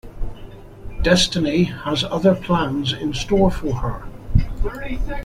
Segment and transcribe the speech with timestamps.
[1.03, 4.03] Destiny has other plans in store for her.